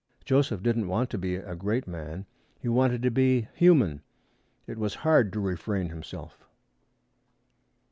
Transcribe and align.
Joseph 0.25 0.63
didn't 0.63 0.87
want 0.87 1.11
to 1.11 1.19
be 1.19 1.35
a 1.35 1.53
great 1.55 1.87
man. 1.87 2.25
He 2.59 2.67
wanted 2.67 3.03
to 3.03 3.11
be 3.11 3.47
human. 3.53 4.01
It 4.65 4.79
was 4.79 4.95
hard 5.05 5.31
to 5.33 5.39
refrain 5.39 5.89
himself. 5.89 6.43